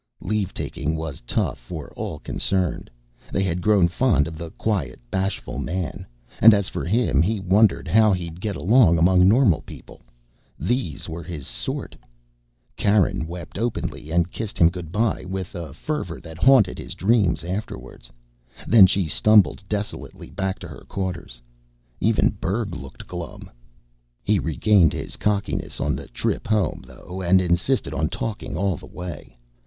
Leavetaking 0.21 0.95
was 0.95 1.21
tough 1.27 1.59
for 1.59 1.93
all 1.95 2.17
concerned. 2.17 2.89
They 3.31 3.43
had 3.43 3.61
grown 3.61 3.87
fond 3.87 4.27
of 4.27 4.35
the 4.35 4.49
quiet, 4.49 4.99
bashful 5.11 5.59
man 5.59 6.07
and 6.39 6.55
as 6.55 6.67
for 6.69 6.83
him, 6.85 7.21
he 7.21 7.39
wondered 7.39 7.87
how 7.87 8.11
he'd 8.11 8.41
get 8.41 8.55
along 8.55 8.97
among 8.97 9.27
normal 9.27 9.61
people. 9.61 10.01
These 10.57 11.07
were 11.07 11.21
his 11.21 11.45
sort. 11.45 11.95
Karen 12.75 13.27
wept 13.27 13.59
openly 13.59 14.09
and 14.09 14.31
kissed 14.31 14.57
him 14.57 14.71
good 14.71 14.91
bye 14.91 15.23
with 15.23 15.53
a 15.53 15.71
fervor 15.71 16.19
that 16.19 16.39
haunted 16.41 16.79
his 16.79 16.95
dreams 16.95 17.43
afterward. 17.43 18.09
Then 18.67 18.87
she 18.87 19.07
stumbled 19.07 19.61
desolately 19.69 20.31
back 20.31 20.57
to 20.65 20.67
her 20.67 20.83
quarters. 20.87 21.43
Even 21.99 22.35
Berg 22.41 22.73
looked 22.75 23.05
glum. 23.05 23.51
He 24.23 24.39
regained 24.39 24.93
his 24.93 25.15
cockiness 25.15 25.79
on 25.79 25.95
the 25.95 26.07
trip 26.07 26.47
home, 26.47 26.81
though, 26.87 27.21
and 27.21 27.39
insisted 27.39 27.93
on 27.93 28.09
talking 28.09 28.57
all 28.57 28.77
the 28.77 28.87
way. 28.87 29.37